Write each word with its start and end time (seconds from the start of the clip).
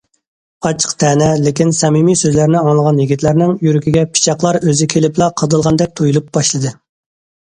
ئاچچىق 0.67 0.93
تەنە، 1.01 1.25
لېكىن 1.47 1.73
سەمىمىي 1.79 2.17
سۆزلەرنى 2.21 2.57
ئاڭلىغان 2.61 3.01
يىگىتلەرنىڭ 3.03 3.53
يۈرىكىگە 3.67 4.05
پىچاقلار 4.15 4.59
ئۆزى 4.71 4.87
كېلىپلا 4.95 5.27
قادالغاندەك 5.43 5.93
تۇيۇلۇپ 6.01 6.33
باشلىدى. 6.39 6.73